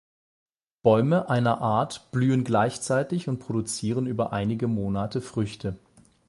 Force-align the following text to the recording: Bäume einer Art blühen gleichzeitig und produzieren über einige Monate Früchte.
Bäume 0.81 1.29
einer 1.29 1.61
Art 1.61 2.09
blühen 2.11 2.43
gleichzeitig 2.43 3.27
und 3.29 3.37
produzieren 3.37 4.07
über 4.07 4.33
einige 4.33 4.67
Monate 4.67 5.21
Früchte. 5.21 5.77